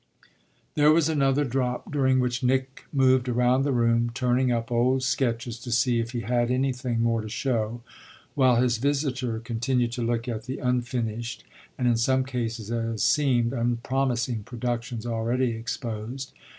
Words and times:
There 0.73 0.91
was 0.91 1.09
another 1.09 1.45
drop 1.45 1.91
during 1.91 2.19
which 2.19 2.41
Nick 2.41 2.85
moved 2.91 3.29
about 3.29 3.61
the 3.61 3.71
room 3.71 4.09
turning 4.15 4.51
up 4.51 4.71
old 4.71 5.03
sketches 5.03 5.59
to 5.59 5.71
see 5.71 5.99
if 5.99 6.09
he 6.09 6.21
had 6.21 6.49
anything 6.49 7.03
more 7.03 7.21
to 7.21 7.29
show, 7.29 7.81
while 8.33 8.55
his 8.55 8.79
visitor 8.79 9.37
continued 9.37 9.91
to 9.91 10.01
look 10.01 10.27
at 10.27 10.45
the 10.45 10.57
unfinished 10.57 11.43
and 11.77 11.87
in 11.87 11.97
some 11.97 12.23
cases, 12.23 12.71
as 12.71 13.03
seemed, 13.03 13.53
unpromising 13.53 14.41
productions 14.41 15.05
already 15.05 15.51
exposed. 15.51 16.33